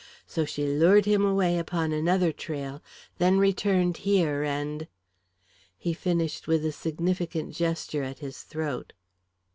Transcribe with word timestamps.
So 0.25 0.45
she 0.45 0.65
lured 0.65 1.05
him 1.05 1.23
away 1.23 1.59
upon 1.59 1.91
another 1.91 2.31
trail, 2.31 2.81
then 3.19 3.37
returned 3.37 3.97
here 3.97 4.41
and" 4.41 4.87
He 5.77 5.93
finished 5.93 6.47
with 6.47 6.65
a 6.65 6.71
significant 6.71 7.53
gesture 7.53 8.01
at 8.01 8.17
his 8.17 8.41
throat. 8.41 8.93